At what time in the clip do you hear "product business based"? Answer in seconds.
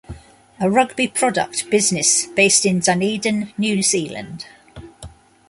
1.07-2.65